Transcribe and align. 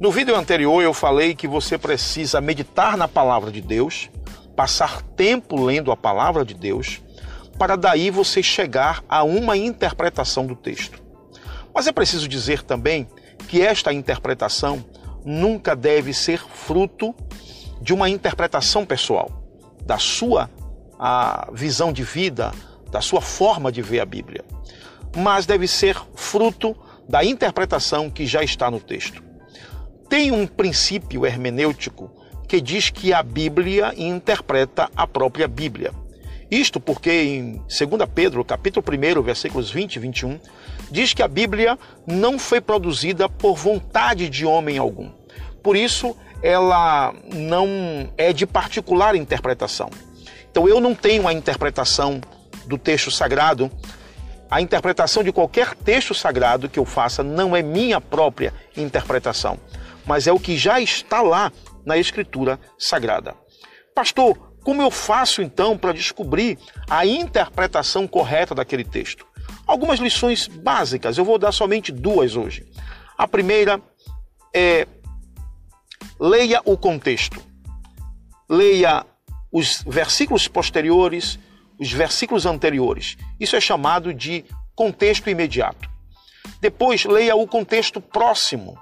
No 0.00 0.12
vídeo 0.12 0.36
anterior 0.36 0.80
eu 0.80 0.94
falei 0.94 1.34
que 1.34 1.48
você 1.48 1.76
precisa 1.76 2.40
meditar 2.40 2.96
na 2.96 3.08
palavra 3.08 3.50
de 3.50 3.60
Deus, 3.60 4.08
passar 4.54 5.02
tempo 5.02 5.60
lendo 5.60 5.90
a 5.90 5.96
palavra 5.96 6.44
de 6.44 6.54
Deus, 6.54 7.02
para 7.58 7.74
daí 7.74 8.08
você 8.08 8.40
chegar 8.40 9.02
a 9.08 9.24
uma 9.24 9.56
interpretação 9.56 10.46
do 10.46 10.54
texto. 10.54 11.02
Mas 11.74 11.88
é 11.88 11.92
preciso 11.92 12.28
dizer 12.28 12.62
também 12.62 13.08
que 13.48 13.60
esta 13.60 13.92
interpretação 13.92 14.84
nunca 15.24 15.74
deve 15.74 16.14
ser 16.14 16.38
fruto 16.38 17.12
de 17.82 17.92
uma 17.92 18.08
interpretação 18.08 18.86
pessoal, 18.86 19.28
da 19.84 19.98
sua 19.98 20.48
visão 21.52 21.92
de 21.92 22.04
vida, 22.04 22.52
da 22.88 23.00
sua 23.00 23.20
forma 23.20 23.72
de 23.72 23.82
ver 23.82 23.98
a 23.98 24.06
Bíblia, 24.06 24.44
mas 25.16 25.44
deve 25.44 25.66
ser 25.66 26.00
fruto 26.14 26.76
da 27.08 27.24
interpretação 27.24 28.08
que 28.08 28.26
já 28.26 28.44
está 28.44 28.70
no 28.70 28.78
texto. 28.78 29.26
Tem 30.08 30.32
um 30.32 30.46
princípio 30.46 31.26
hermenêutico 31.26 32.10
que 32.48 32.62
diz 32.62 32.88
que 32.88 33.12
a 33.12 33.22
Bíblia 33.22 33.92
interpreta 33.94 34.90
a 34.96 35.06
própria 35.06 35.46
Bíblia. 35.46 35.92
Isto 36.50 36.80
porque 36.80 37.10
em 37.10 37.56
2 37.56 38.08
Pedro, 38.14 38.42
capítulo 38.42 38.84
1, 38.88 39.22
versículos 39.22 39.70
20 39.70 39.96
e 39.96 39.98
21, 39.98 40.40
diz 40.90 41.12
que 41.12 41.22
a 41.22 41.28
Bíblia 41.28 41.78
não 42.06 42.38
foi 42.38 42.58
produzida 42.58 43.28
por 43.28 43.54
vontade 43.54 44.30
de 44.30 44.46
homem 44.46 44.78
algum. 44.78 45.10
Por 45.62 45.76
isso, 45.76 46.16
ela 46.42 47.12
não 47.34 48.08
é 48.16 48.32
de 48.32 48.46
particular 48.46 49.14
interpretação. 49.14 49.90
Então 50.50 50.66
eu 50.66 50.80
não 50.80 50.94
tenho 50.94 51.28
a 51.28 51.34
interpretação 51.34 52.18
do 52.66 52.78
texto 52.78 53.10
sagrado. 53.10 53.70
A 54.50 54.62
interpretação 54.62 55.22
de 55.22 55.32
qualquer 55.32 55.74
texto 55.74 56.14
sagrado 56.14 56.66
que 56.66 56.78
eu 56.78 56.86
faça 56.86 57.22
não 57.22 57.54
é 57.54 57.60
minha 57.60 58.00
própria 58.00 58.54
interpretação 58.74 59.58
mas 60.08 60.26
é 60.26 60.32
o 60.32 60.40
que 60.40 60.56
já 60.56 60.80
está 60.80 61.20
lá 61.20 61.52
na 61.84 61.98
Escritura 61.98 62.58
Sagrada. 62.78 63.36
Pastor, 63.94 64.54
como 64.64 64.80
eu 64.80 64.90
faço 64.90 65.42
então 65.42 65.76
para 65.76 65.92
descobrir 65.92 66.58
a 66.88 67.04
interpretação 67.04 68.08
correta 68.08 68.54
daquele 68.54 68.84
texto? 68.84 69.26
Algumas 69.66 70.00
lições 70.00 70.46
básicas, 70.46 71.18
eu 71.18 71.26
vou 71.26 71.38
dar 71.38 71.52
somente 71.52 71.92
duas 71.92 72.36
hoje. 72.36 72.66
A 73.18 73.28
primeira 73.28 73.82
é 74.56 74.88
leia 76.18 76.62
o 76.64 76.74
contexto. 76.74 77.42
Leia 78.48 79.04
os 79.52 79.82
versículos 79.86 80.48
posteriores, 80.48 81.38
os 81.78 81.92
versículos 81.92 82.46
anteriores. 82.46 83.18
Isso 83.38 83.56
é 83.56 83.60
chamado 83.60 84.14
de 84.14 84.42
contexto 84.74 85.28
imediato. 85.28 85.86
Depois, 86.62 87.04
leia 87.04 87.36
o 87.36 87.46
contexto 87.46 88.00
próximo 88.00 88.78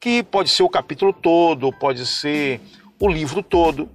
que 0.00 0.22
pode 0.22 0.50
ser 0.50 0.62
o 0.62 0.68
capítulo 0.68 1.12
todo, 1.12 1.72
pode 1.72 2.06
ser 2.06 2.60
o 3.00 3.08
livro 3.08 3.42
todo, 3.42 3.88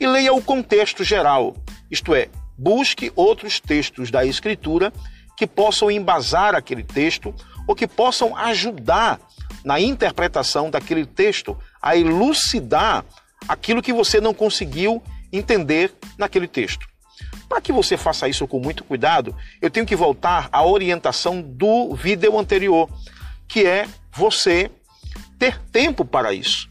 e 0.00 0.06
leia 0.06 0.32
o 0.32 0.42
contexto 0.42 1.02
geral, 1.02 1.56
isto 1.90 2.14
é, 2.14 2.28
busque 2.56 3.12
outros 3.16 3.58
textos 3.60 4.10
da 4.10 4.24
Escritura 4.24 4.92
que 5.36 5.46
possam 5.46 5.90
embasar 5.90 6.54
aquele 6.54 6.82
texto 6.82 7.34
ou 7.66 7.74
que 7.74 7.86
possam 7.86 8.36
ajudar 8.36 9.20
na 9.64 9.80
interpretação 9.80 10.70
daquele 10.70 11.06
texto 11.06 11.56
a 11.80 11.96
elucidar 11.96 13.04
aquilo 13.48 13.82
que 13.82 13.92
você 13.92 14.20
não 14.20 14.34
conseguiu 14.34 15.02
entender 15.32 15.92
naquele 16.16 16.48
texto. 16.48 16.86
Para 17.48 17.60
que 17.60 17.72
você 17.72 17.96
faça 17.96 18.28
isso 18.28 18.46
com 18.46 18.60
muito 18.60 18.84
cuidado, 18.84 19.34
eu 19.60 19.70
tenho 19.70 19.86
que 19.86 19.96
voltar 19.96 20.48
à 20.52 20.64
orientação 20.64 21.40
do 21.40 21.94
vídeo 21.94 22.38
anterior, 22.38 22.88
que 23.46 23.66
é 23.66 23.86
você 24.12 24.70
ter 25.38 25.60
tempo 25.72 26.04
para 26.04 26.32
isso. 26.32 26.68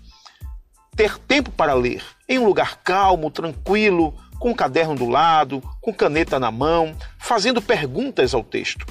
Ter 0.96 1.18
tempo 1.20 1.52
para 1.52 1.74
ler 1.74 2.04
em 2.28 2.40
um 2.40 2.46
lugar 2.46 2.78
calmo, 2.84 3.32
tranquilo, 3.32 4.14
com 4.40 4.52
um 4.52 4.56
caderno 4.56 4.96
do 4.96 5.08
lado, 5.08 5.62
com 5.82 5.94
caneta 5.94 6.40
na 6.40 6.52
mão, 6.52 6.96
fazendo 7.18 7.62
perguntas 7.62 8.34
ao 8.34 8.44
texto. 8.44 8.86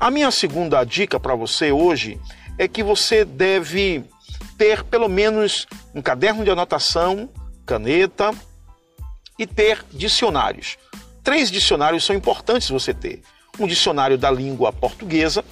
A 0.00 0.10
minha 0.10 0.30
segunda 0.30 0.84
dica 0.84 1.18
para 1.18 1.34
você 1.34 1.72
hoje 1.72 2.20
é 2.58 2.66
que 2.66 2.82
você 2.82 3.24
deve 3.24 4.04
ter 4.56 4.82
pelo 4.84 5.08
menos 5.08 5.66
um 5.94 6.02
caderno 6.02 6.44
de 6.44 6.50
anotação, 6.50 7.28
caneta 7.64 8.32
e 9.38 9.46
ter 9.46 9.84
dicionários. 9.92 10.76
Três 11.22 11.50
dicionários 11.50 12.04
são 12.04 12.16
importantes 12.16 12.68
você 12.70 12.92
ter. 12.92 13.22
Um 13.58 13.66
dicionário 13.66 14.16
da 14.16 14.30
língua 14.30 14.72
portuguesa, 14.72 15.44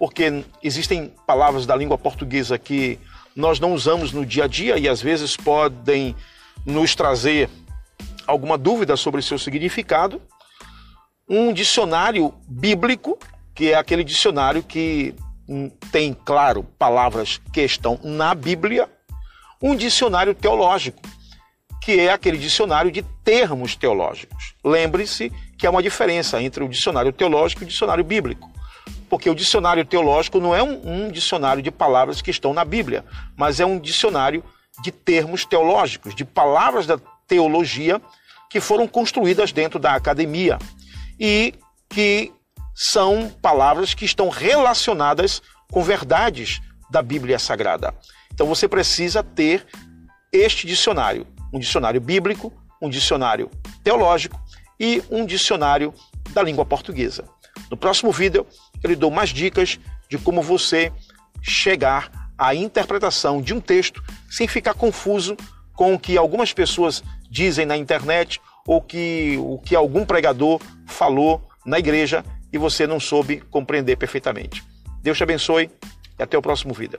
porque 0.00 0.42
existem 0.62 1.12
palavras 1.26 1.66
da 1.66 1.76
língua 1.76 1.98
portuguesa 1.98 2.58
que 2.58 2.98
nós 3.36 3.60
não 3.60 3.74
usamos 3.74 4.12
no 4.12 4.24
dia 4.24 4.44
a 4.44 4.46
dia 4.46 4.78
e 4.78 4.88
às 4.88 5.02
vezes 5.02 5.36
podem 5.36 6.16
nos 6.64 6.94
trazer 6.94 7.50
alguma 8.26 8.56
dúvida 8.56 8.96
sobre 8.96 9.20
seu 9.20 9.38
significado. 9.38 10.20
Um 11.28 11.52
dicionário 11.52 12.32
bíblico, 12.48 13.18
que 13.54 13.72
é 13.72 13.74
aquele 13.74 14.02
dicionário 14.02 14.62
que 14.62 15.14
tem, 15.92 16.14
claro, 16.14 16.62
palavras 16.78 17.38
que 17.52 17.60
estão 17.60 18.00
na 18.02 18.34
Bíblia. 18.34 18.88
Um 19.60 19.76
dicionário 19.76 20.34
teológico, 20.34 21.02
que 21.82 22.00
é 22.00 22.10
aquele 22.10 22.38
dicionário 22.38 22.90
de 22.90 23.02
termos 23.22 23.76
teológicos. 23.76 24.54
Lembre-se 24.64 25.30
que 25.58 25.66
há 25.66 25.70
uma 25.70 25.82
diferença 25.82 26.40
entre 26.40 26.64
o 26.64 26.68
dicionário 26.70 27.12
teológico 27.12 27.62
e 27.62 27.66
o 27.66 27.68
dicionário 27.68 28.02
bíblico 28.02 28.50
porque 29.08 29.28
o 29.28 29.34
dicionário 29.34 29.84
teológico 29.84 30.40
não 30.40 30.54
é 30.54 30.62
um, 30.62 31.06
um, 31.06 31.10
dicionário 31.10 31.62
de 31.62 31.70
palavras 31.70 32.22
que 32.22 32.30
estão 32.30 32.54
na 32.54 32.64
Bíblia, 32.64 33.04
mas 33.36 33.60
é 33.60 33.66
um 33.66 33.78
dicionário 33.78 34.44
de 34.82 34.92
termos 34.92 35.44
teológicos, 35.44 36.14
de 36.14 36.24
palavras 36.24 36.86
da 36.86 36.98
teologia 37.26 38.00
que 38.48 38.60
foram 38.60 38.86
construídas 38.86 39.52
dentro 39.52 39.78
da 39.78 39.94
academia 39.94 40.58
e 41.18 41.54
que 41.88 42.32
são 42.74 43.30
palavras 43.42 43.94
que 43.94 44.04
estão 44.04 44.28
relacionadas 44.28 45.42
com 45.70 45.82
verdades 45.82 46.60
da 46.90 47.02
Bíblia 47.02 47.38
Sagrada. 47.38 47.94
Então 48.32 48.46
você 48.46 48.66
precisa 48.66 49.22
ter 49.22 49.66
este 50.32 50.66
dicionário, 50.66 51.26
um 51.52 51.58
dicionário 51.58 52.00
bíblico, 52.00 52.52
um 52.80 52.88
dicionário 52.88 53.50
teológico 53.84 54.40
e 54.78 55.02
um 55.10 55.26
dicionário 55.26 55.92
da 56.32 56.42
língua 56.42 56.64
portuguesa. 56.64 57.24
No 57.70 57.76
próximo 57.76 58.10
vídeo, 58.10 58.44
eu 58.82 58.90
lhe 58.90 58.96
dou 58.96 59.10
mais 59.10 59.30
dicas 59.30 59.78
de 60.08 60.18
como 60.18 60.42
você 60.42 60.92
chegar 61.40 62.10
à 62.36 62.54
interpretação 62.54 63.40
de 63.40 63.54
um 63.54 63.60
texto 63.60 64.02
sem 64.28 64.48
ficar 64.48 64.74
confuso 64.74 65.36
com 65.74 65.94
o 65.94 65.98
que 65.98 66.18
algumas 66.18 66.52
pessoas 66.52 67.02
dizem 67.30 67.64
na 67.64 67.76
internet 67.76 68.40
ou 68.66 68.82
que 68.82 69.36
o 69.38 69.58
que 69.58 69.76
algum 69.76 70.04
pregador 70.04 70.60
falou 70.86 71.48
na 71.64 71.78
igreja 71.78 72.24
e 72.52 72.58
você 72.58 72.86
não 72.86 72.98
soube 72.98 73.40
compreender 73.50 73.96
perfeitamente. 73.96 74.64
Deus 75.00 75.16
te 75.16 75.22
abençoe 75.22 75.70
e 76.18 76.22
até 76.22 76.36
o 76.36 76.42
próximo 76.42 76.74
vídeo. 76.74 76.98